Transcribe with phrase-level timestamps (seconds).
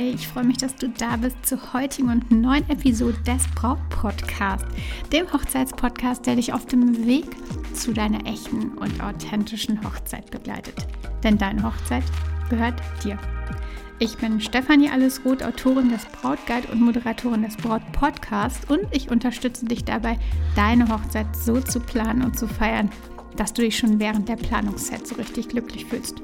[0.00, 4.64] hey, ich freue mich, dass du da bist zur heutigen und neuen Episode des Braut-Podcast,
[5.12, 7.26] dem Hochzeitspodcast, der dich auf dem Weg
[7.74, 10.86] zu deiner echten und authentischen Hochzeit begleitet.
[11.22, 12.04] Denn deine Hochzeit
[12.48, 13.18] gehört dir.
[13.98, 19.84] Ich bin Stefanie Allesroth, Autorin des Brautguide und Moderatorin des Braut-Podcasts und ich unterstütze dich
[19.84, 20.18] dabei,
[20.56, 22.88] deine Hochzeit so zu planen und zu feiern,
[23.36, 26.22] dass du dich schon während der Planungszeit so richtig glücklich fühlst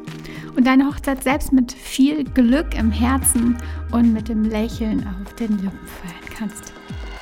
[0.57, 3.57] und deine Hochzeit selbst mit viel Glück im Herzen
[3.93, 6.73] und mit dem Lächeln auf den Lippen feiern kannst.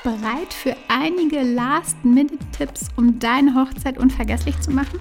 [0.02, 5.00] Bereit für einige Last-Minute-Tipps, um deine Hochzeit unvergesslich zu machen?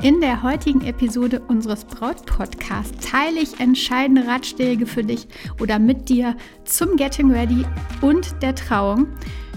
[0.00, 5.26] In der heutigen Episode unseres Braut-Podcasts teile ich entscheidende Ratschläge für dich
[5.60, 7.66] oder mit dir zum Getting Ready
[8.00, 9.08] und der Trauung.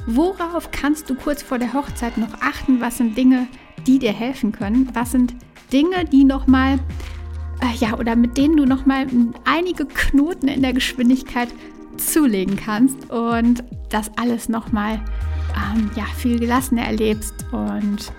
[0.07, 2.81] Worauf kannst du kurz vor der Hochzeit noch achten?
[2.81, 3.47] Was sind Dinge,
[3.87, 4.89] die dir helfen können?
[4.93, 5.35] Was sind
[5.71, 6.79] Dinge, die nochmal
[7.61, 9.07] äh, ja, oder mit denen du nochmal
[9.45, 11.49] einige Knoten in der Geschwindigkeit
[11.97, 14.99] zulegen kannst und das alles nochmal
[15.55, 18.11] ähm, ja, viel gelassener erlebst und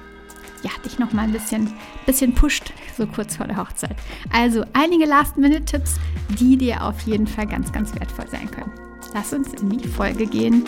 [0.62, 1.72] ja, dich nochmal ein bisschen,
[2.06, 3.96] bisschen pusht, so kurz vor der Hochzeit.
[4.32, 5.96] Also einige Last-Minute-Tipps,
[6.38, 8.70] die dir auf jeden Fall ganz, ganz wertvoll sein können.
[9.12, 10.64] Lass uns in die Folge gehen.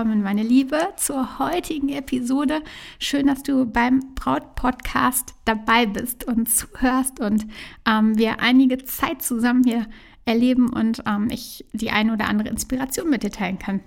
[0.00, 2.62] Willkommen, meine Liebe, zur heutigen Episode.
[2.98, 7.46] Schön, dass du beim Braut-Podcast dabei bist und zuhörst und
[7.86, 9.86] ähm, wir einige Zeit zusammen hier
[10.24, 13.80] erleben und ähm, ich die eine oder andere Inspiration mit dir teilen kann.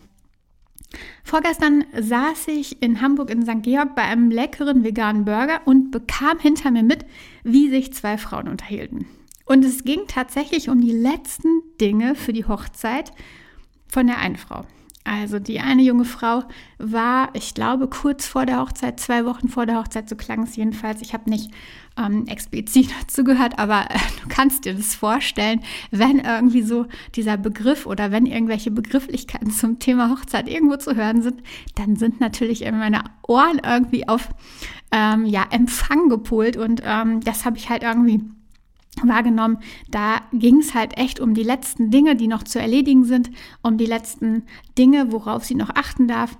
[1.23, 3.63] Vorgestern saß ich in Hamburg in St.
[3.63, 7.07] Georg bei einem leckeren veganen Burger und bekam hinter mir mit,
[7.43, 9.07] wie sich zwei Frauen unterhielten.
[9.45, 11.49] Und es ging tatsächlich um die letzten
[11.81, 13.11] Dinge für die Hochzeit
[13.87, 14.67] von der einen Frau.
[15.05, 16.43] Also die eine junge Frau
[16.77, 20.55] war, ich glaube, kurz vor der Hochzeit, zwei Wochen vor der Hochzeit, so klang es
[20.55, 21.01] jedenfalls.
[21.01, 21.51] Ich habe nicht
[21.97, 25.61] ähm, explizit dazu gehört, aber äh, du kannst dir das vorstellen,
[25.91, 31.21] wenn irgendwie so dieser Begriff oder wenn irgendwelche Begrifflichkeiten zum Thema Hochzeit irgendwo zu hören
[31.21, 31.43] sind,
[31.75, 34.29] dann sind natürlich meine Ohren irgendwie auf
[34.91, 38.21] ähm, ja, Empfang gepolt und ähm, das habe ich halt irgendwie
[39.01, 39.59] wahrgenommen.
[39.89, 43.31] Da ging es halt echt um die letzten Dinge, die noch zu erledigen sind,
[43.61, 44.43] um die letzten
[44.77, 46.37] Dinge, worauf sie noch achten darf.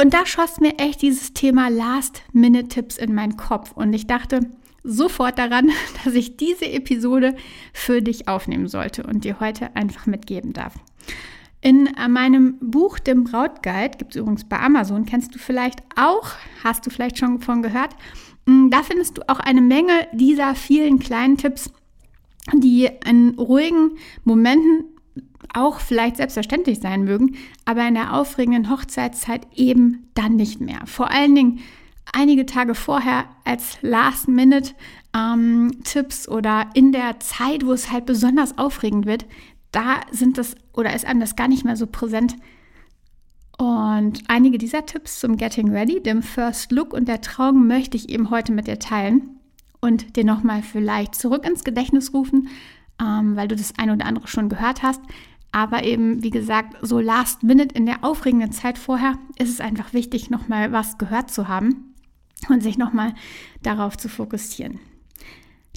[0.00, 3.72] Und da schoss mir echt dieses Thema Last-Minute-Tipps in meinen Kopf.
[3.72, 4.40] Und ich dachte
[4.82, 5.70] sofort daran,
[6.04, 7.36] dass ich diese Episode
[7.72, 10.74] für dich aufnehmen sollte und dir heute einfach mitgeben darf.
[11.60, 16.32] In meinem Buch, dem Brautguide, gibt es übrigens bei Amazon, kennst du vielleicht auch,
[16.62, 17.96] hast du vielleicht schon von gehört,
[18.46, 21.70] da findest du auch eine Menge dieser vielen kleinen Tipps,
[22.52, 23.92] die in ruhigen
[24.24, 24.84] Momenten
[25.52, 30.80] auch vielleicht selbstverständlich sein mögen, aber in der aufregenden Hochzeitszeit eben dann nicht mehr.
[30.86, 31.60] Vor allen Dingen
[32.12, 39.06] einige Tage vorher als Last-Minute-Tipps ähm, oder in der Zeit, wo es halt besonders aufregend
[39.06, 39.26] wird,
[39.72, 42.36] da sind das oder ist einem das gar nicht mehr so präsent,
[43.58, 48.08] und einige dieser Tipps zum Getting Ready, dem First Look und der Trauung möchte ich
[48.08, 49.38] eben heute mit dir teilen
[49.80, 52.48] und dir nochmal vielleicht zurück ins Gedächtnis rufen,
[53.00, 55.00] ähm, weil du das ein oder andere schon gehört hast.
[55.52, 59.92] Aber eben, wie gesagt, so last minute in der aufregenden Zeit vorher ist es einfach
[59.92, 61.94] wichtig, nochmal was gehört zu haben
[62.48, 63.14] und sich nochmal
[63.62, 64.80] darauf zu fokussieren.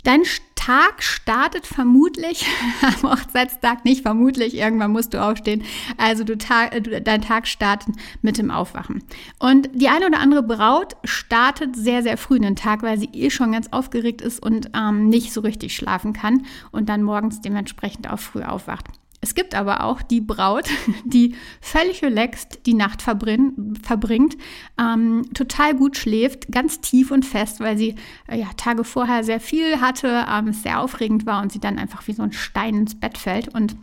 [0.04, 0.24] Dein
[0.56, 2.46] Tag startet vermutlich
[2.82, 5.64] am Hochzeitstag nicht vermutlich, irgendwann musst du aufstehen.
[5.98, 9.04] Also du Tag, äh, du, dein Tag startet mit dem Aufwachen.
[9.40, 13.30] Und die eine oder andere Braut startet sehr, sehr früh den Tag, weil sie eh
[13.30, 18.10] schon ganz aufgeregt ist und ähm, nicht so richtig schlafen kann und dann morgens dementsprechend
[18.10, 18.88] auch früh aufwacht.
[19.28, 20.70] Es gibt aber auch die Braut,
[21.04, 24.38] die völlig relaxed die Nacht verbringt,
[24.80, 27.96] ähm, total gut schläft, ganz tief und fest, weil sie
[28.28, 32.08] äh, ja, Tage vorher sehr viel hatte, ähm, sehr aufregend war und sie dann einfach
[32.08, 33.76] wie so ein Stein ins Bett fällt und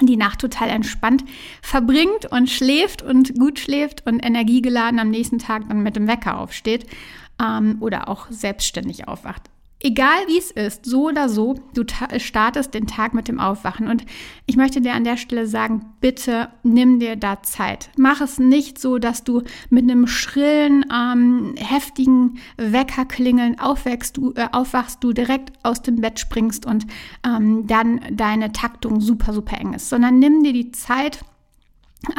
[0.00, 1.24] die Nacht total entspannt
[1.60, 6.38] verbringt und schläft und gut schläft und energiegeladen am nächsten Tag dann mit dem Wecker
[6.38, 6.86] aufsteht
[7.42, 9.50] ähm, oder auch selbstständig aufwacht.
[9.86, 11.84] Egal wie es ist, so oder so, du
[12.18, 13.86] startest den Tag mit dem Aufwachen.
[13.86, 14.04] Und
[14.44, 17.90] ich möchte dir an der Stelle sagen, bitte nimm dir da Zeit.
[17.96, 24.48] Mach es nicht so, dass du mit einem schrillen, ähm, heftigen Weckerklingeln aufwächst, du, äh,
[24.50, 26.84] aufwachst, du direkt aus dem Bett springst und
[27.24, 31.20] ähm, dann deine Taktung super, super eng ist, sondern nimm dir die Zeit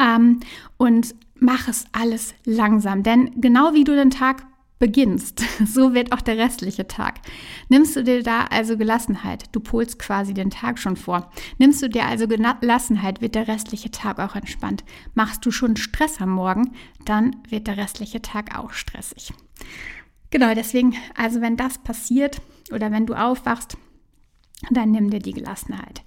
[0.00, 0.40] ähm,
[0.78, 4.46] und mach es alles langsam, denn genau wie du den Tag
[4.78, 7.20] beginnst, so wird auch der restliche Tag.
[7.68, 11.30] Nimmst du dir da also Gelassenheit, du polst quasi den Tag schon vor.
[11.58, 14.84] Nimmst du dir also Gelassenheit, wird der restliche Tag auch entspannt.
[15.14, 16.72] Machst du schon Stress am Morgen,
[17.04, 19.32] dann wird der restliche Tag auch stressig.
[20.30, 22.40] Genau, deswegen, also wenn das passiert
[22.70, 23.76] oder wenn du aufwachst,
[24.70, 26.02] dann nimm dir die Gelassenheit.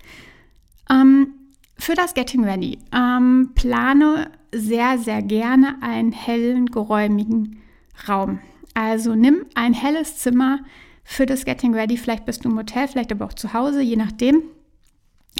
[0.89, 1.33] Ähm,
[1.77, 7.62] für das Getting Ready ähm, plane sehr, sehr gerne einen hellen, geräumigen
[8.07, 8.39] Raum.
[8.73, 10.59] Also nimm ein helles Zimmer
[11.03, 11.97] für das Getting Ready.
[11.97, 14.44] Vielleicht bist du im Hotel, vielleicht aber auch zu Hause, je nachdem.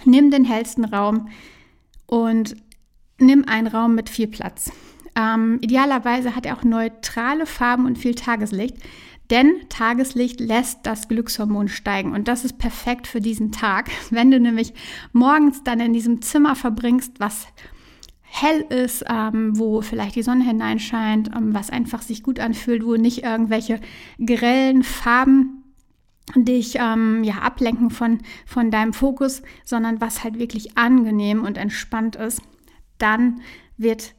[0.06, 1.30] Nimm den hellsten Raum
[2.08, 2.56] und
[3.20, 4.72] nimm einen Raum mit viel Platz.
[5.16, 8.78] Ähm, idealerweise hat er auch neutrale Farben und viel Tageslicht,
[9.30, 13.90] denn Tageslicht lässt das Glückshormon steigen und das ist perfekt für diesen Tag.
[14.10, 14.74] Wenn du nämlich
[15.14, 17.48] morgens dann in diesem Zimmer verbringst, was
[18.34, 22.96] hell ist, ähm, wo vielleicht die Sonne hineinscheint, ähm, was einfach sich gut anfühlt, wo
[22.96, 23.82] nicht irgendwelche
[24.26, 25.64] grellen Farben
[26.36, 32.16] dich ähm, ja ablenken von, von deinem Fokus, sondern was halt wirklich angenehm und entspannt
[32.16, 32.42] ist,
[33.00, 33.42] dann
[33.78, 34.16] wird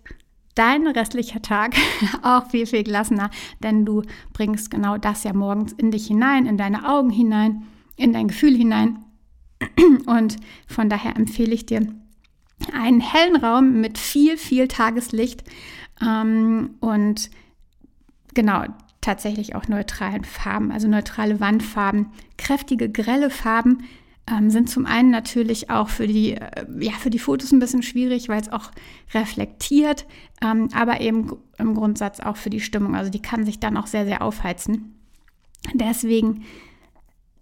[0.55, 1.75] dein restlicher Tag
[2.23, 3.31] auch viel, viel gelassener,
[3.63, 4.03] denn du
[4.35, 7.63] bringst genau das ja morgens in dich hinein, in deine Augen hinein,
[7.97, 8.99] in dein Gefühl hinein.
[10.07, 10.37] Und
[10.67, 11.87] von daher empfehle ich dir,
[12.73, 15.45] einen hellen Raum mit viel, viel Tageslicht
[16.01, 17.31] ähm, und
[18.35, 18.65] genau
[19.01, 22.07] tatsächlich auch neutralen Farben, also neutrale Wandfarben.
[22.39, 23.85] Kräftige, grelle Farben
[24.31, 27.83] ähm, sind zum einen natürlich auch für die, äh, ja, für die Fotos ein bisschen
[27.83, 28.71] schwierig, weil es auch
[29.13, 30.07] reflektiert,
[30.41, 32.95] ähm, aber eben im Grundsatz auch für die Stimmung.
[32.95, 34.95] Also die kann sich dann auch sehr, sehr aufheizen.
[35.75, 36.45] Deswegen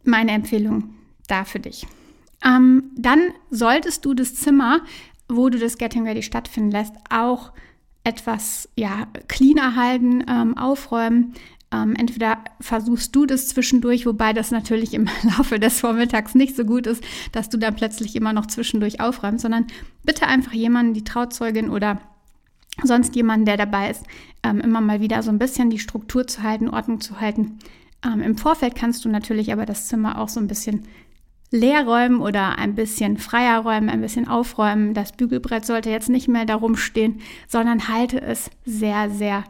[0.04, 0.94] meine Empfehlung
[1.28, 1.86] da für dich.
[2.44, 3.20] Ähm, dann
[3.50, 4.80] solltest du das Zimmer
[5.30, 7.52] wo du das Getting Ready stattfinden lässt, auch
[8.04, 11.34] etwas ja, cleaner halten, ähm, aufräumen.
[11.72, 16.64] Ähm, entweder versuchst du das zwischendurch, wobei das natürlich im Laufe des Vormittags nicht so
[16.64, 19.66] gut ist, dass du dann plötzlich immer noch zwischendurch aufräumst, sondern
[20.02, 22.00] bitte einfach jemanden, die Trauzeugin oder
[22.82, 24.04] sonst jemanden, der dabei ist,
[24.42, 27.58] ähm, immer mal wieder so ein bisschen die Struktur zu halten, Ordnung zu halten.
[28.04, 30.84] Ähm, Im Vorfeld kannst du natürlich aber das Zimmer auch so ein bisschen
[31.50, 34.94] leer räumen oder ein bisschen freier räumen, ein bisschen aufräumen.
[34.94, 39.44] Das Bügelbrett sollte jetzt nicht mehr darum stehen, sondern halte es sehr, sehr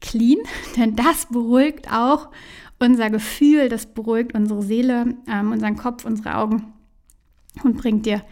[0.00, 0.38] clean,
[0.76, 2.30] denn das beruhigt auch
[2.78, 6.72] unser Gefühl, das beruhigt unsere Seele, ähm, unseren Kopf, unsere Augen
[7.62, 8.22] und bringt dir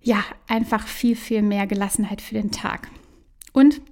[0.00, 2.88] ja einfach viel, viel mehr Gelassenheit für den Tag.
[3.52, 3.82] Und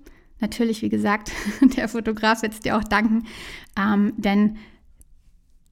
[0.40, 1.32] natürlich, wie gesagt,
[1.76, 3.26] der Fotograf wird es dir auch danken,
[3.78, 4.56] ähm, denn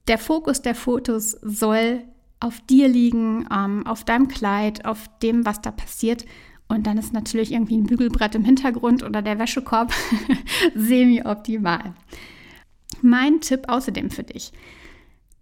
[0.07, 2.03] der Fokus der Fotos soll
[2.43, 6.25] auf dir liegen, ähm, auf deinem Kleid, auf dem, was da passiert.
[6.67, 9.93] Und dann ist natürlich irgendwie ein Bügelbrett im Hintergrund oder der Wäschekorb
[10.75, 11.93] semi-optimal.
[13.01, 14.51] Mein Tipp außerdem für dich.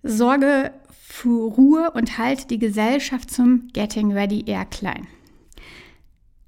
[0.03, 5.07] Sorge für Ruhe und halte die Gesellschaft zum Getting Ready eher klein.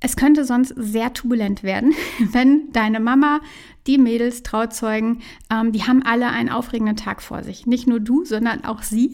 [0.05, 3.39] Es könnte sonst sehr turbulent werden, wenn deine Mama,
[3.87, 7.65] die Mädels, Trauzeugen, ähm, die haben alle einen aufregenden Tag vor sich.
[7.67, 9.11] Nicht nur du, sondern auch sie.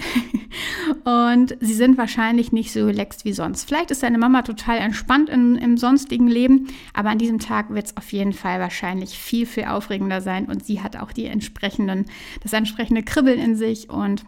[1.04, 3.68] Und sie sind wahrscheinlich nicht so relaxed wie sonst.
[3.68, 7.86] Vielleicht ist deine Mama total entspannt in, im sonstigen Leben, aber an diesem Tag wird
[7.86, 10.48] es auf jeden Fall wahrscheinlich viel, viel aufregender sein.
[10.48, 12.06] Und sie hat auch die entsprechenden,
[12.42, 14.24] das entsprechende Kribbeln in sich und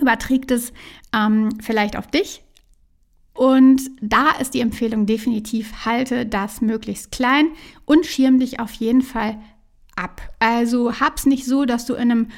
[0.00, 0.72] überträgt es
[1.12, 2.44] ähm, vielleicht auf dich
[3.34, 7.48] und da ist die Empfehlung definitiv, halte das möglichst klein
[7.84, 9.38] und schirm dich auf jeden Fall
[9.96, 10.22] ab.
[10.38, 12.28] Also hab's nicht so, dass du in einem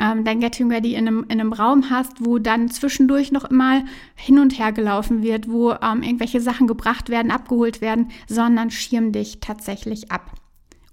[0.00, 3.84] ähm, dein Getting Ready in einem, in einem Raum hast, wo dann zwischendurch noch immer
[4.14, 9.12] hin und her gelaufen wird, wo ähm, irgendwelche Sachen gebracht werden, abgeholt werden, sondern schirm
[9.12, 10.32] dich tatsächlich ab.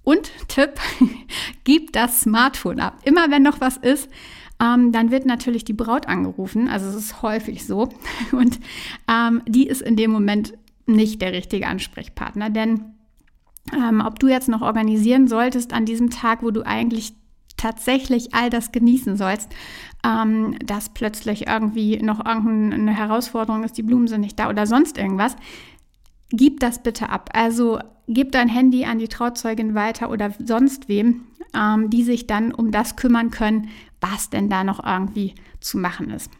[0.04, 0.72] Und Tipp,
[1.64, 3.00] gib das Smartphone ab.
[3.04, 4.10] Immer wenn noch was ist,
[4.62, 6.68] ähm, dann wird natürlich die Braut angerufen.
[6.68, 7.90] Also es ist häufig so.
[8.32, 8.60] Und
[9.08, 10.54] ähm, die ist in dem Moment
[10.86, 12.50] nicht der richtige Ansprechpartner.
[12.50, 12.82] Denn
[13.74, 17.14] ähm, ob du jetzt noch organisieren solltest an diesem Tag, wo du eigentlich
[17.58, 19.50] tatsächlich all das genießen sollst,
[20.06, 24.98] ähm, dass plötzlich irgendwie noch irgendeine Herausforderung ist, die Blumen sind nicht da oder sonst
[24.98, 25.36] irgendwas,
[26.30, 27.30] gib das bitte ab.
[27.34, 32.54] Also gib dein Handy an die Trauzeugin weiter oder sonst wem, ähm, die sich dann
[32.54, 33.70] um das kümmern können,
[34.02, 36.32] was denn da noch irgendwie zu machen ist.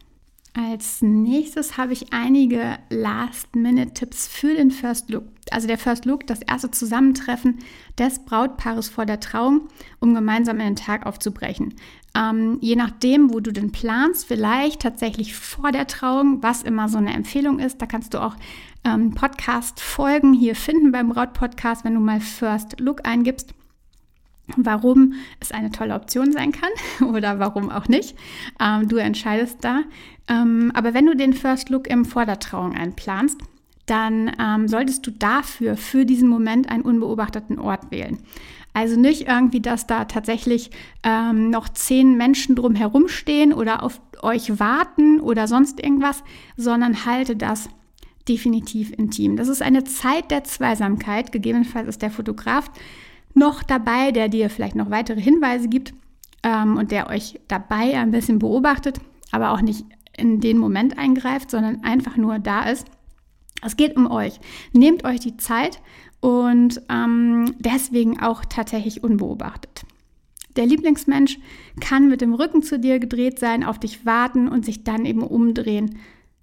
[0.52, 5.24] Als nächstes habe ich einige Last-Minute-Tipps für den First Look.
[5.52, 7.60] Also der First Look, das erste Zusammentreffen
[7.96, 9.68] des Brautpaares vor der Trauung,
[10.00, 11.74] um gemeinsam in den Tag aufzubrechen.
[12.16, 16.98] ähm, je nachdem, wo du den planst, vielleicht tatsächlich vor der Trauung, was immer so
[16.98, 17.80] eine Empfehlung ist.
[17.80, 18.34] Da kannst du auch
[18.82, 23.54] ähm, Podcast-Folgen hier finden beim Braut-Podcast, wenn du mal First Look eingibst
[24.56, 26.70] warum es eine tolle Option sein kann
[27.08, 28.16] oder warum auch nicht.
[28.60, 29.82] Ähm, du entscheidest da.
[30.28, 33.38] Ähm, aber wenn du den First Look im Vordertrauung einplanst,
[33.86, 38.18] dann ähm, solltest du dafür, für diesen Moment, einen unbeobachteten Ort wählen.
[38.72, 40.70] Also nicht irgendwie, dass da tatsächlich
[41.02, 46.22] ähm, noch zehn Menschen drumherum stehen oder auf euch warten oder sonst irgendwas,
[46.56, 47.68] sondern halte das
[48.28, 49.36] definitiv intim.
[49.36, 51.32] Das ist eine Zeit der Zweisamkeit.
[51.32, 52.70] Gegebenenfalls ist der Fotograf
[53.34, 55.94] noch dabei, der dir vielleicht noch weitere Hinweise gibt
[56.42, 59.84] ähm, und der euch dabei ein bisschen beobachtet, aber auch nicht
[60.16, 62.86] in den Moment eingreift, sondern einfach nur da ist.
[63.62, 64.40] Es geht um euch.
[64.72, 65.80] Nehmt euch die Zeit
[66.20, 69.82] und ähm, deswegen auch tatsächlich unbeobachtet.
[70.56, 71.38] Der Lieblingsmensch
[71.80, 75.22] kann mit dem Rücken zu dir gedreht sein, auf dich warten und sich dann eben
[75.22, 75.98] umdrehen,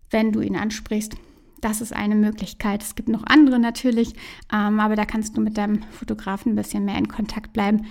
[0.10, 1.16] wenn du ihn ansprichst.
[1.62, 2.84] Das ist eine Möglichkeit.
[2.84, 4.14] Es gibt noch andere natürlich,
[4.54, 7.86] ähm, aber da kannst du mit deinem Fotografen ein bisschen mehr in Kontakt bleiben.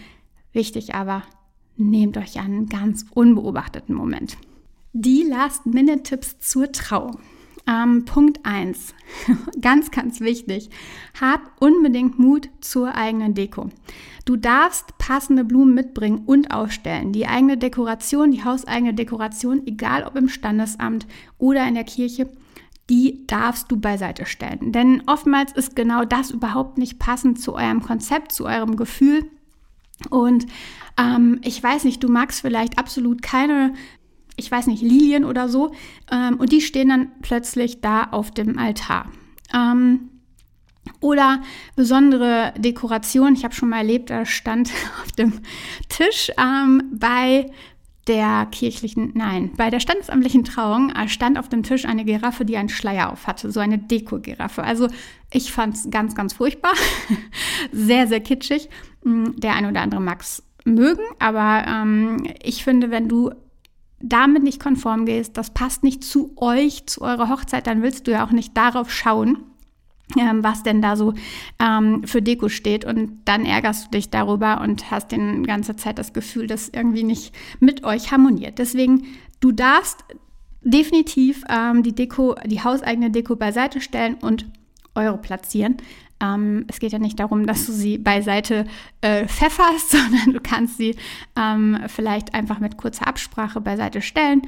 [0.52, 1.22] Wichtig aber,
[1.76, 4.36] nehmt euch einen ganz unbeobachteten Moment.
[4.92, 7.18] Die Last-Minute-Tipps zur Trauung.
[7.68, 8.94] Ähm, Punkt 1,
[9.60, 10.70] ganz, ganz wichtig,
[11.20, 13.70] hab unbedingt Mut zur eigenen Deko.
[14.24, 17.12] Du darfst passende Blumen mitbringen und aufstellen.
[17.12, 21.08] Die eigene Dekoration, die hauseigene Dekoration, egal ob im Standesamt
[21.38, 22.28] oder in der Kirche,
[22.88, 24.72] die darfst du beiseite stellen.
[24.72, 29.28] Denn oftmals ist genau das überhaupt nicht passend zu eurem Konzept, zu eurem Gefühl.
[30.10, 30.46] Und
[30.98, 33.74] ähm, ich weiß nicht, du magst vielleicht absolut keine,
[34.36, 35.72] ich weiß nicht, Lilien oder so.
[36.10, 39.10] Ähm, und die stehen dann plötzlich da auf dem Altar.
[39.52, 40.10] Ähm,
[41.00, 41.42] oder
[41.74, 43.34] besondere Dekoration.
[43.34, 44.70] Ich habe schon mal erlebt, da stand
[45.02, 45.40] auf dem
[45.88, 47.50] Tisch ähm, bei
[48.06, 52.56] der kirchlichen, nein, bei der standesamtlichen Trauung äh, stand auf dem Tisch eine Giraffe, die
[52.56, 54.62] einen Schleier auf hatte, so eine Deko-Giraffe.
[54.62, 54.88] Also
[55.32, 56.72] ich fand es ganz, ganz furchtbar,
[57.72, 58.68] sehr, sehr kitschig.
[59.04, 63.30] Mm, der eine oder andere mag es mögen, aber ähm, ich finde, wenn du
[64.00, 68.12] damit nicht konform gehst, das passt nicht zu euch, zu eurer Hochzeit, dann willst du
[68.12, 69.38] ja auch nicht darauf schauen
[70.14, 71.14] was denn da so
[71.58, 72.84] ähm, für Deko steht.
[72.84, 77.02] Und dann ärgerst du dich darüber und hast die ganze Zeit das Gefühl, dass irgendwie
[77.02, 78.58] nicht mit euch harmoniert.
[78.58, 79.04] Deswegen,
[79.40, 80.04] du darfst
[80.62, 84.46] definitiv ähm, die Deko, die hauseigene Deko beiseite stellen und
[84.94, 85.76] Euro platzieren.
[86.20, 88.64] Ähm, es geht ja nicht darum, dass du sie beiseite
[89.00, 90.96] äh, pfefferst, sondern du kannst sie
[91.36, 94.42] ähm, vielleicht einfach mit kurzer Absprache beiseite stellen.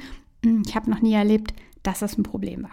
[0.65, 2.71] Ich habe noch nie erlebt, dass das ein Problem war.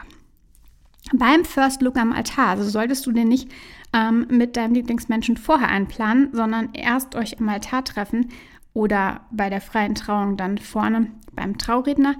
[1.14, 3.50] Beim First Look am Altar, also solltest du den nicht
[3.92, 8.30] ähm, mit deinem Lieblingsmenschen vorher einplanen, sondern erst euch am Altar treffen
[8.72, 12.16] oder bei der freien Trauung dann vorne beim Trauredner,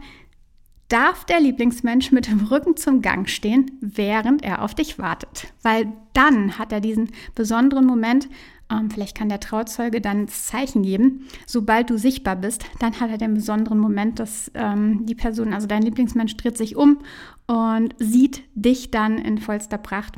[0.88, 5.52] darf der Lieblingsmensch mit dem Rücken zum Gang stehen, während er auf dich wartet.
[5.62, 8.28] Weil dann hat er diesen besonderen Moment,
[8.70, 13.10] ähm, vielleicht kann der Trauzeuge dann das Zeichen geben, sobald du sichtbar bist, dann hat
[13.10, 16.98] er den besonderen Moment, dass ähm, die Person, also dein Lieblingsmensch, dreht sich um
[17.46, 20.16] und sieht dich dann in vollster Pracht.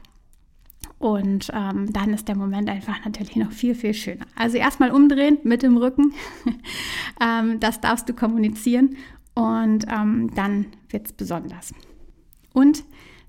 [0.98, 4.26] Und ähm, dann ist der Moment einfach natürlich noch viel, viel schöner.
[4.34, 6.12] Also erstmal umdrehen mit dem Rücken.
[7.20, 8.96] ähm, das darfst du kommunizieren
[9.34, 11.72] und ähm, dann wird es besonders.
[12.52, 12.82] Und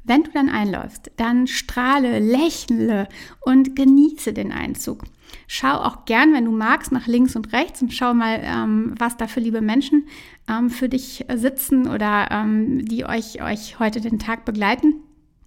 [0.09, 3.07] wenn du dann einläufst, dann strahle, lächle
[3.41, 5.03] und genieße den Einzug.
[5.47, 9.15] Schau auch gern, wenn du magst, nach links und rechts und schau mal, ähm, was
[9.17, 10.07] da für liebe Menschen
[10.49, 14.95] ähm, für dich sitzen oder ähm, die euch, euch heute den Tag begleiten.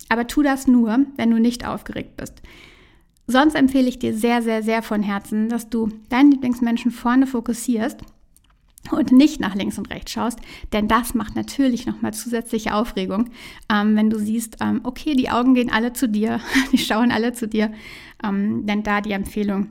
[0.08, 2.40] Aber tu das nur, wenn du nicht aufgeregt bist.
[3.26, 8.02] Sonst empfehle ich dir sehr, sehr, sehr von Herzen, dass du deinen Lieblingsmenschen vorne fokussierst
[8.90, 10.40] und nicht nach links und rechts schaust,
[10.72, 13.30] denn das macht natürlich nochmal zusätzliche Aufregung,
[13.72, 16.40] ähm, wenn du siehst, ähm, okay, die Augen gehen alle zu dir,
[16.72, 17.72] die schauen alle zu dir,
[18.24, 19.68] ähm, denn da die Empfehlung,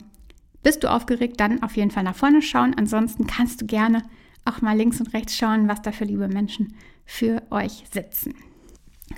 [0.62, 4.02] bist du aufgeregt, dann auf jeden Fall nach vorne schauen, ansonsten kannst du gerne
[4.44, 8.34] auch mal links und rechts schauen, was da für liebe Menschen für euch sitzen.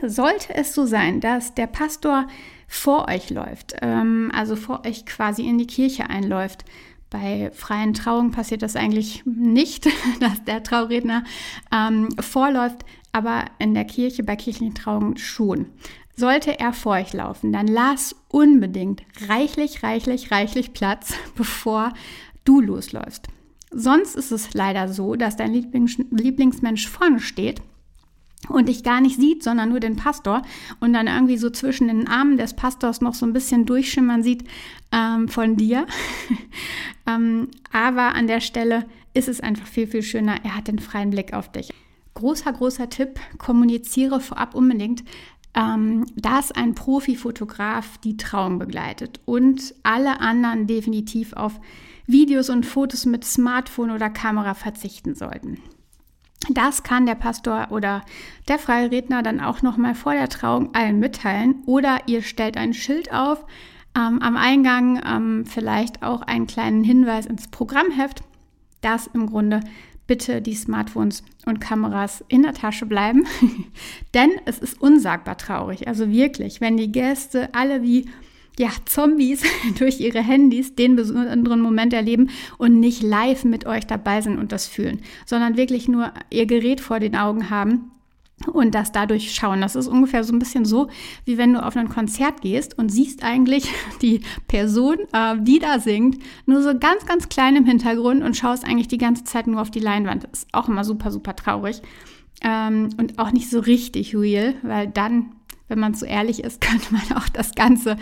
[0.02, 2.26] Sollte es so sein, dass der Pastor
[2.66, 6.64] vor euch läuft, ähm, also vor euch quasi in die Kirche einläuft
[7.10, 9.86] bei freien Trauungen passiert das eigentlich nicht,
[10.20, 11.24] dass der Trauredner
[11.72, 15.66] ähm, vorläuft, aber in der Kirche, bei kirchlichen Trauungen schon.
[16.16, 21.92] Sollte er vor euch laufen, dann lass unbedingt reichlich, reichlich, reichlich Platz, bevor
[22.44, 23.28] du losläufst.
[23.70, 27.60] Sonst ist es leider so, dass dein Lieblings Lieblingsmensch vorne steht
[28.48, 30.42] und dich gar nicht sieht, sondern nur den Pastor
[30.80, 34.44] und dann irgendwie so zwischen den Armen des Pastors noch so ein bisschen durchschimmern sieht
[34.92, 35.86] ähm, von dir.
[37.06, 40.36] ähm, aber an der Stelle ist es einfach viel, viel schöner.
[40.44, 41.70] Er hat den freien Blick auf dich.
[42.14, 45.04] Großer, großer Tipp, kommuniziere vorab unbedingt,
[45.54, 51.60] ähm, dass ein Profifotograf die Trauung begleitet und alle anderen definitiv auf
[52.06, 55.58] Videos und Fotos mit Smartphone oder Kamera verzichten sollten.
[56.50, 58.02] Das kann der Pastor oder
[58.48, 62.56] der freie Redner dann auch noch mal vor der Trauung allen mitteilen oder ihr stellt
[62.56, 63.44] ein Schild auf
[63.96, 68.22] ähm, am Eingang, ähm, vielleicht auch einen kleinen Hinweis ins Programmheft,
[68.80, 69.60] dass im Grunde
[70.06, 73.26] bitte die Smartphones und Kameras in der Tasche bleiben,
[74.14, 75.88] denn es ist unsagbar traurig.
[75.88, 78.10] Also wirklich, wenn die Gäste alle wie
[78.58, 79.42] ja, Zombies
[79.78, 84.52] durch ihre Handys den besonderen Moment erleben und nicht live mit euch dabei sind und
[84.52, 87.90] das fühlen, sondern wirklich nur ihr Gerät vor den Augen haben
[88.52, 89.60] und das dadurch schauen.
[89.60, 90.88] Das ist ungefähr so ein bisschen so,
[91.24, 93.70] wie wenn du auf ein Konzert gehst und siehst eigentlich
[94.02, 98.64] die Person, äh, die da singt, nur so ganz, ganz klein im Hintergrund und schaust
[98.64, 100.24] eigentlich die ganze Zeit nur auf die Leinwand.
[100.24, 101.80] Das ist auch immer super, super traurig.
[102.42, 105.32] Ähm, und auch nicht so richtig real, weil dann
[105.68, 107.96] wenn man so ehrlich ist, könnte man auch das Ganze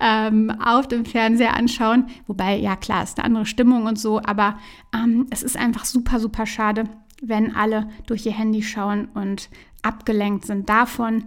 [0.00, 2.06] ähm, auf dem Fernseher anschauen.
[2.26, 4.58] Wobei, ja klar, ist eine andere Stimmung und so, aber
[4.94, 6.84] ähm, es ist einfach super, super schade,
[7.22, 9.48] wenn alle durch ihr Handy schauen und
[9.82, 11.24] abgelenkt sind davon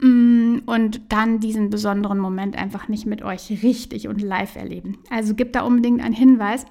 [0.00, 4.98] mm, und dann diesen besonderen Moment einfach nicht mit euch richtig und live erleben.
[5.10, 6.66] Also gibt da unbedingt einen Hinweis,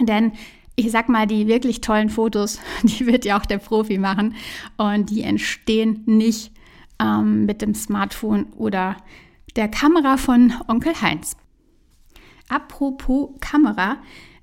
[0.00, 0.32] denn
[0.76, 4.34] ich sag mal, die wirklich tollen Fotos, die wird ja auch der Profi machen
[4.76, 6.52] und die entstehen nicht
[7.00, 8.96] ähm, mit dem Smartphone oder
[9.56, 11.36] der Kamera von Onkel Heinz.
[12.48, 13.96] Apropos Kamera,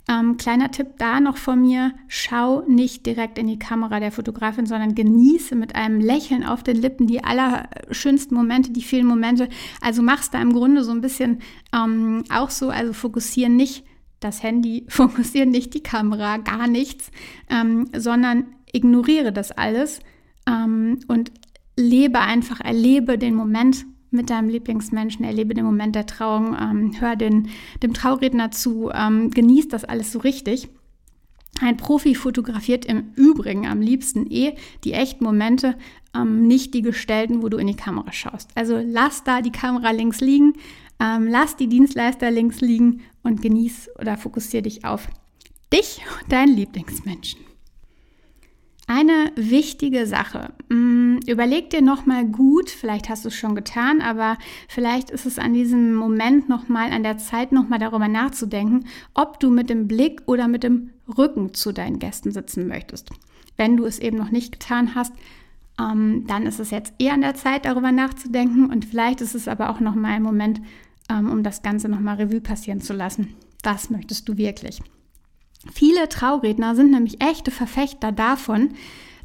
[0.10, 4.66] ähm, kleiner Tipp da noch von mir, schau nicht direkt in die Kamera der Fotografin,
[4.66, 9.48] sondern genieße mit einem Lächeln auf den Lippen die allerschönsten Momente, die vielen Momente.
[9.82, 11.40] Also machst da im Grunde so ein bisschen
[11.74, 13.86] ähm, auch so, also fokussieren nicht
[14.20, 17.10] das Handy, fokussieren nicht die Kamera, gar nichts,
[17.50, 20.02] ähm, sondern ignoriere das alles
[20.48, 21.32] ähm, und
[21.76, 27.16] lebe einfach, erlebe den Moment mit deinem Lieblingsmenschen, erlebe den Moment der Trauung, ähm, hör
[27.16, 27.50] den,
[27.82, 30.70] dem Trauredner zu, ähm, genieß das alles so richtig.
[31.62, 35.76] Ein Profi fotografiert im Übrigen am liebsten eh die echten Momente,
[36.16, 38.52] ähm, nicht die gestellten, wo du in die Kamera schaust.
[38.56, 40.54] Also lass da die Kamera links liegen,
[41.00, 45.08] ähm, lass die Dienstleister links liegen und genieß oder fokussiere dich auf
[45.72, 47.53] dich und deinen Lieblingsmenschen.
[48.86, 50.54] Eine wichtige Sache.
[50.70, 55.40] Mm, überleg dir nochmal gut, vielleicht hast du es schon getan, aber vielleicht ist es
[55.40, 60.22] an diesem Moment nochmal, an der Zeit nochmal darüber nachzudenken, ob du mit dem Blick
[60.26, 63.10] oder mit dem Rücken zu deinen Gästen sitzen möchtest.
[63.56, 65.14] Wenn du es eben noch nicht getan hast,
[65.80, 69.48] ähm, dann ist es jetzt eher an der Zeit, darüber nachzudenken und vielleicht ist es
[69.48, 70.62] aber auch nochmal ein Moment,
[71.10, 73.34] ähm, um das Ganze nochmal Revue passieren zu lassen.
[73.64, 74.82] Was möchtest du wirklich?
[75.72, 78.70] Viele Trauredner sind nämlich echte Verfechter davon,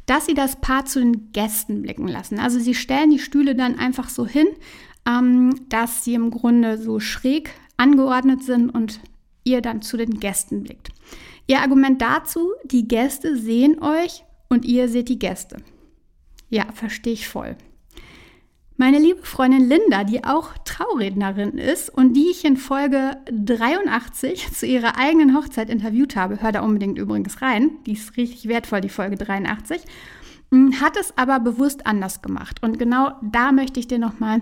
[0.05, 2.39] dass sie das Paar zu den Gästen blicken lassen.
[2.39, 4.47] Also sie stellen die Stühle dann einfach so hin,
[5.07, 9.01] ähm, dass sie im Grunde so schräg angeordnet sind und
[9.43, 10.89] ihr dann zu den Gästen blickt.
[11.47, 15.57] Ihr Argument dazu, die Gäste sehen euch und ihr seht die Gäste.
[16.49, 17.55] Ja, verstehe ich voll.
[18.81, 24.65] Meine liebe Freundin Linda, die auch Traurednerin ist und die ich in Folge 83 zu
[24.65, 28.87] ihrer eigenen Hochzeit interviewt habe, hör da unbedingt übrigens rein, die ist richtig wertvoll, die
[28.87, 29.81] Folge 83,
[30.53, 32.63] hm, hat es aber bewusst anders gemacht.
[32.63, 34.39] Und genau da möchte ich dir nochmal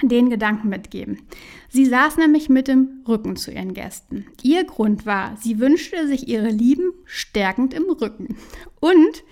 [0.00, 1.22] den Gedanken mitgeben.
[1.68, 4.26] Sie saß nämlich mit dem Rücken zu ihren Gästen.
[4.44, 8.36] Ihr Grund war, sie wünschte sich ihre Lieben stärkend im Rücken.
[8.78, 9.24] Und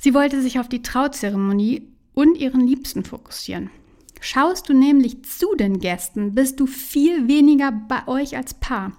[0.00, 3.70] sie wollte sich auf die Trauzeremonie und ihren Liebsten fokussieren.
[4.20, 8.92] Schaust du nämlich zu den Gästen, bist du viel weniger bei euch als Paar.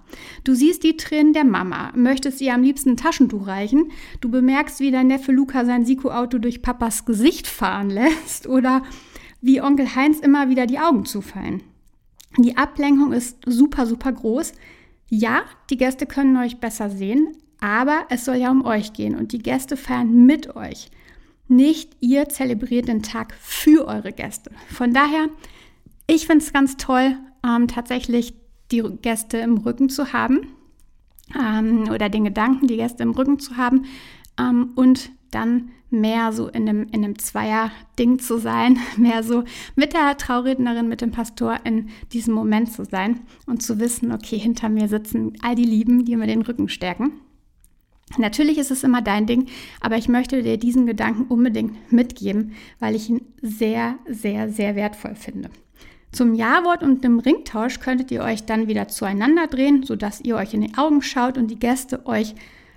[0.44, 4.78] Du siehst die Tränen der Mama, möchtest ihr am liebsten ein Taschentuch reichen, du bemerkst,
[4.78, 8.84] wie dein Neffe Luca sein Siko-Auto durch Papas Gesicht fahren lässt oder
[9.40, 11.62] wie Onkel Heinz immer wieder die Augen zufallen.
[12.38, 14.52] Die Ablenkung ist super, super groß.
[15.08, 19.32] Ja, die Gäste können euch besser sehen, aber es soll ja um euch gehen und
[19.32, 20.88] die Gäste feiern mit euch.
[21.48, 24.50] Nicht ihr zelebriert den Tag für eure Gäste.
[24.68, 25.28] Von daher,
[26.06, 28.34] ich finde es ganz toll, ähm, tatsächlich
[28.72, 30.48] die Gäste im Rücken zu haben
[31.38, 33.84] ähm, oder den Gedanken, die Gäste im Rücken zu haben
[34.38, 39.44] ähm, und dann mehr so in einem, in einem Zweier-Ding zu sein, mehr so
[39.76, 44.38] mit der Traurednerin, mit dem Pastor in diesem Moment zu sein und zu wissen, okay,
[44.38, 47.12] hinter mir sitzen all die Lieben, die mir den Rücken stärken.
[48.18, 49.46] Natürlich ist es immer dein Ding,
[49.80, 55.16] aber ich möchte dir diesen Gedanken unbedingt mitgeben, weil ich ihn sehr, sehr, sehr wertvoll
[55.16, 55.50] finde.
[56.12, 60.54] Zum Ja-Wort und dem Ringtausch könntet ihr euch dann wieder zueinander drehen, sodass ihr euch
[60.54, 62.34] in die Augen schaut und die Gäste euch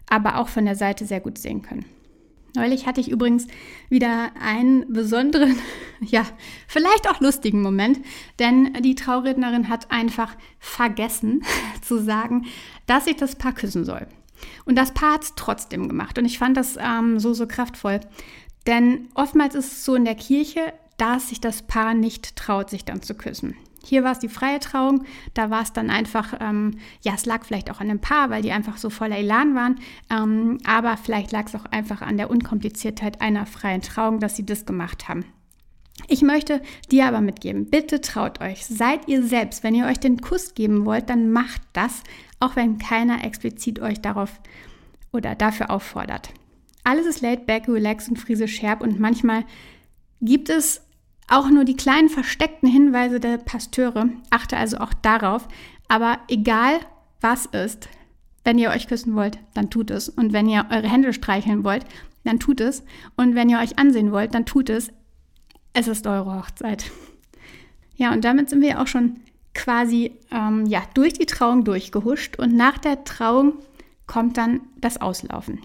[0.10, 1.86] aber auch von der Seite sehr gut sehen können.
[2.56, 3.46] Neulich hatte ich übrigens
[3.90, 5.56] wieder einen besonderen,
[6.02, 6.26] ja,
[6.68, 8.00] vielleicht auch lustigen Moment,
[8.40, 11.44] denn die Traurednerin hat einfach vergessen
[11.82, 12.48] zu sagen,
[12.88, 14.08] dass ich das Paar küssen soll.
[14.66, 16.18] Und das Paar hat es trotzdem gemacht.
[16.18, 18.00] Und ich fand das ähm, so, so kraftvoll.
[18.68, 22.86] Denn oftmals ist es so in der Kirche, dass sich das Paar nicht traut, sich
[22.86, 23.56] dann zu küssen.
[23.84, 27.46] Hier war es die freie Trauung, da war es dann einfach, ähm, ja, es lag
[27.46, 31.32] vielleicht auch an dem Paar, weil die einfach so voller Elan waren, ähm, aber vielleicht
[31.32, 35.24] lag es auch einfach an der Unkompliziertheit einer freien Trauung, dass sie das gemacht haben.
[36.08, 39.64] Ich möchte dir aber mitgeben, bitte traut euch, seid ihr selbst.
[39.64, 42.04] Wenn ihr euch den Kuss geben wollt, dann macht das,
[42.40, 44.40] auch wenn keiner explizit euch darauf
[45.12, 46.32] oder dafür auffordert.
[46.84, 49.44] Alles ist laid back, relaxed und friesisch herb und manchmal
[50.22, 50.82] gibt es
[51.28, 54.10] auch nur die kleinen versteckten Hinweise der Pasteure.
[54.30, 55.48] Achte also auch darauf.
[55.88, 56.80] Aber egal
[57.22, 57.90] was ist,
[58.44, 60.10] wenn ihr euch küssen wollt, dann tut es.
[60.10, 61.86] Und wenn ihr eure Hände streicheln wollt,
[62.24, 62.84] dann tut es.
[63.16, 64.92] Und wenn ihr euch ansehen wollt, dann tut es.
[65.74, 66.90] Es ist eure Hochzeit.
[67.96, 69.20] Ja, und damit sind wir auch schon
[69.54, 72.38] quasi ähm, ja, durch die Trauung durchgehuscht.
[72.38, 73.54] Und nach der Trauung
[74.08, 75.60] kommt dann das Auslaufen.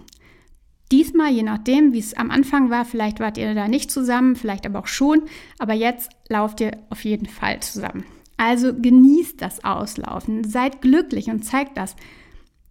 [0.92, 4.66] Diesmal, je nachdem, wie es am Anfang war, vielleicht wart ihr da nicht zusammen, vielleicht
[4.66, 5.22] aber auch schon,
[5.58, 8.04] aber jetzt lauft ihr auf jeden Fall zusammen.
[8.36, 11.96] Also genießt das Auslaufen, seid glücklich und zeigt das.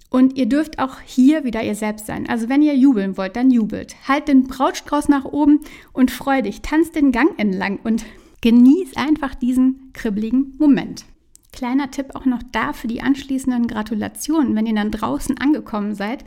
[0.10, 2.30] Und ihr dürft auch hier wieder ihr selbst sein.
[2.30, 3.96] Also wenn ihr jubeln wollt, dann jubelt.
[4.08, 6.62] Halt den Brautstrauß nach oben und freu dich.
[6.62, 8.06] Tanzt den Gang entlang und
[8.44, 11.06] genieß einfach diesen kribbeligen Moment.
[11.54, 16.26] Kleiner Tipp auch noch da für die anschließenden Gratulationen, wenn ihr dann draußen angekommen seid.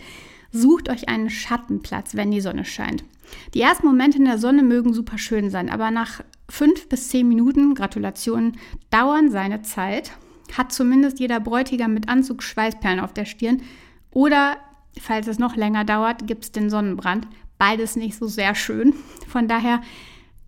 [0.51, 3.05] Sucht euch einen Schattenplatz, wenn die Sonne scheint.
[3.53, 7.29] Die ersten Momente in der Sonne mögen super schön sein, aber nach fünf bis zehn
[7.29, 8.57] Minuten, Gratulationen,
[8.89, 10.13] dauern seine Zeit.
[10.57, 13.61] Hat zumindest jeder Bräutigam mit Anzug Schweißperlen auf der Stirn.
[14.11, 14.57] Oder,
[14.99, 17.29] falls es noch länger dauert, gibt es den Sonnenbrand.
[17.59, 18.95] Beides nicht so sehr schön.
[19.29, 19.83] Von daher,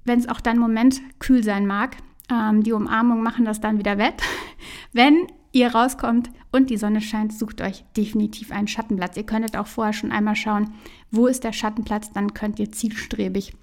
[0.08, 1.96] wenn es auch dann Moment kühl sein mag,
[2.30, 4.22] ähm, die Umarmungen machen das dann wieder wett.
[4.92, 9.16] Wenn ihr rauskommt und die Sonne scheint, sucht euch definitiv einen Schattenplatz.
[9.16, 10.74] Ihr könntet auch vorher schon einmal schauen,
[11.10, 13.54] wo ist der Schattenplatz, dann könnt ihr zielstrebig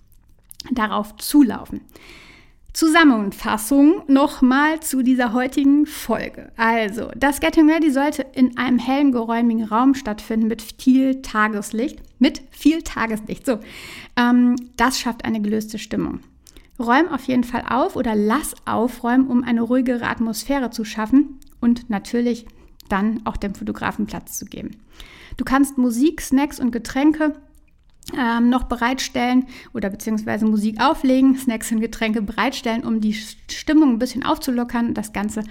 [0.71, 1.81] darauf zulaufen.
[2.73, 6.51] Zusammenfassung nochmal zu dieser heutigen Folge.
[6.57, 12.01] Also, das Getting Ready sollte in einem hellen, geräumigen Raum stattfinden mit viel Tageslicht.
[12.19, 13.45] Mit viel Tageslicht.
[13.45, 13.59] So,
[14.17, 16.19] ähm, das schafft eine gelöste Stimmung.
[16.79, 21.89] Räum auf jeden Fall auf oder lass aufräumen, um eine ruhigere Atmosphäre zu schaffen und
[21.89, 22.45] natürlich
[22.89, 24.71] dann auch dem Fotografen Platz zu geben.
[25.37, 27.33] Du kannst Musik, Snacks und Getränke
[28.17, 33.99] ähm, noch bereitstellen oder beziehungsweise Musik auflegen, Snacks und Getränke bereitstellen, um die Stimmung ein
[33.99, 35.43] bisschen aufzulockern, das Ganze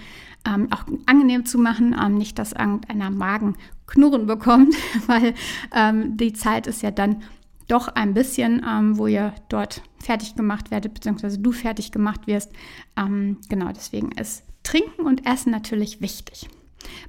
[0.47, 3.57] ähm, auch angenehm zu machen, ähm, nicht, dass irgendeiner Magen
[3.87, 4.75] Knurren bekommt,
[5.07, 5.35] weil
[5.75, 7.23] ähm, die Zeit ist ja dann
[7.69, 12.53] doch ein bisschen, ähm, wo ihr dort fertig gemacht werdet, beziehungsweise du fertig gemacht wirst.
[12.97, 16.49] Ähm, genau, deswegen ist Trinken und Essen natürlich wichtig.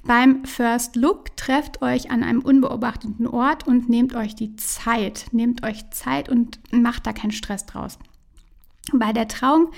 [0.04, 5.26] Beim First Look trefft euch an einem unbeobachteten Ort und nehmt euch die Zeit.
[5.32, 7.98] Nehmt euch Zeit und macht da keinen Stress draus.
[8.92, 9.70] Bei der Trauung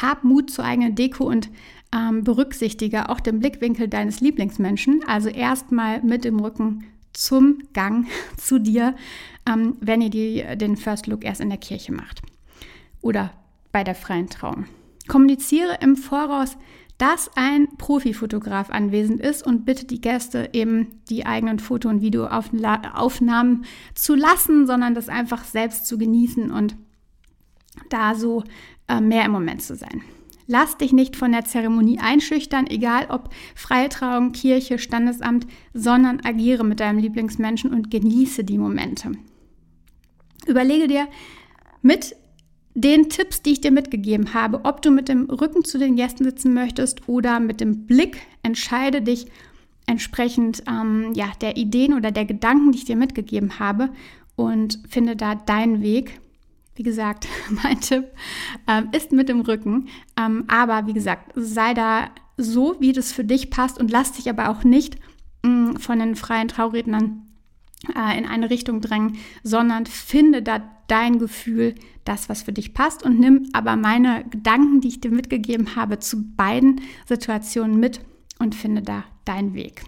[0.00, 1.50] hab Mut zur eigenen Deko und
[1.94, 5.04] ähm, berücksichtige auch den Blickwinkel deines Lieblingsmenschen.
[5.06, 6.84] Also erstmal mit dem Rücken
[7.16, 8.94] zum Gang zu dir,
[9.46, 12.22] ähm, wenn ihr die, den First Look erst in der Kirche macht
[13.00, 13.32] oder
[13.72, 14.66] bei der freien Trauung.
[15.08, 16.56] Kommuniziere im Voraus,
[16.98, 23.64] dass ein Profifotograf anwesend ist und bitte die Gäste eben die eigenen Foto- und Videoaufnahmen
[23.94, 26.76] zu lassen, sondern das einfach selbst zu genießen und
[27.90, 28.44] da so
[28.88, 30.02] äh, mehr im Moment zu sein.
[30.46, 36.64] Lass dich nicht von der Zeremonie einschüchtern, egal ob freie Trauung, Kirche, Standesamt, sondern agiere
[36.64, 39.12] mit deinem Lieblingsmenschen und genieße die Momente.
[40.46, 41.08] Überlege dir
[41.82, 42.14] mit
[42.74, 46.24] den Tipps, die ich dir mitgegeben habe, ob du mit dem Rücken zu den Gästen
[46.24, 49.26] sitzen möchtest oder mit dem Blick, entscheide dich
[49.86, 53.90] entsprechend ähm, ja, der Ideen oder der Gedanken, die ich dir mitgegeben habe
[54.36, 56.20] und finde da deinen Weg.
[56.76, 57.26] Wie gesagt,
[57.62, 58.04] mein Tipp
[58.68, 59.88] ähm, ist mit dem Rücken.
[60.18, 64.28] Ähm, aber wie gesagt, sei da so, wie das für dich passt und lass dich
[64.28, 64.96] aber auch nicht
[65.42, 67.22] mh, mm, von den freien Traurednern
[67.94, 73.02] äh, in eine Richtung drängen, sondern finde da dein Gefühl, das, was für dich passt
[73.02, 78.00] und nimm aber meine Gedanken, die ich dir mitgegeben habe, zu beiden Situationen mit
[78.38, 79.82] und finde da deinen Weg.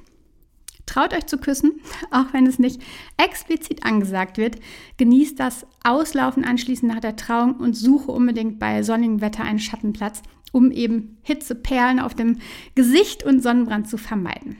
[0.88, 2.80] Traut euch zu küssen, auch wenn es nicht
[3.16, 4.56] explizit angesagt wird.
[4.96, 10.22] Genießt das Auslaufen anschließend nach der Trauung und suche unbedingt bei sonnigem Wetter einen Schattenplatz,
[10.50, 12.38] um eben Hitzeperlen auf dem
[12.74, 14.56] Gesicht und Sonnenbrand zu vermeiden.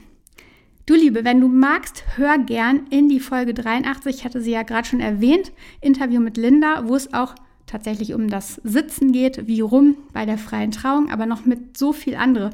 [0.84, 4.62] Du Liebe, wenn du magst, hör gern in die Folge 83, ich hatte sie ja
[4.62, 7.34] gerade schon erwähnt, Interview mit Linda, wo es auch
[7.66, 11.92] tatsächlich um das Sitzen geht, wie rum bei der freien Trauung, aber noch mit so
[11.92, 12.50] viel andere,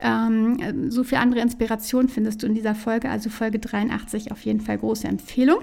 [0.00, 4.60] ähm, so viel andere Inspiration findest du in dieser Folge, also Folge 83 auf jeden
[4.60, 5.60] Fall große Empfehlung.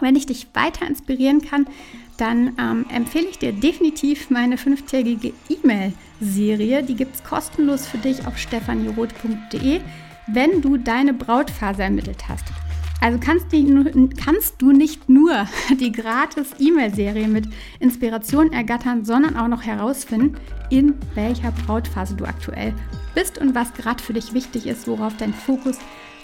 [0.00, 1.66] Wenn ich dich weiter inspirieren kann,
[2.16, 6.84] dann ähm, empfehle ich dir definitiv meine fünftägige E-Mail-Serie.
[6.84, 9.80] Die gibt es kostenlos für dich auf stefanieroth.de,
[10.28, 12.44] wenn du deine Brautphase ermittelt hast.
[13.00, 13.64] Also kannst, die,
[14.22, 15.46] kannst du nicht nur
[15.80, 20.36] die gratis E-Mail-Serie mit Inspiration ergattern, sondern auch noch herausfinden,
[20.70, 22.74] in welcher Brautphase du aktuell
[23.14, 25.78] bist und was gerade für dich wichtig ist, worauf dein Fokus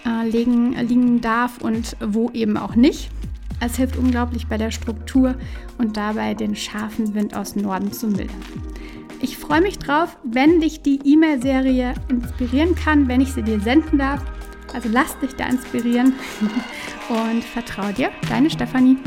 [0.04, 3.10] äh, legen, liegen darf und wo eben auch nicht.
[3.58, 5.34] Es hilft unglaublich bei der Struktur
[5.78, 8.36] und dabei den scharfen Wind aus Norden zu mildern.
[9.22, 13.98] Ich freue mich drauf, wenn dich die E-Mail-Serie inspirieren kann, wenn ich sie dir senden
[13.98, 14.22] darf.
[14.72, 16.14] Also lass dich da inspirieren
[17.09, 18.98] und vertraue dir, deine Stefanie.